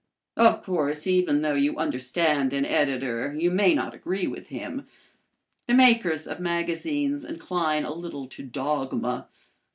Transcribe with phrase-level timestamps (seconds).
[0.35, 4.87] Of course, even though you understand an editor you may not agree with him.
[5.67, 9.27] The makers of magazines incline a little to dogma.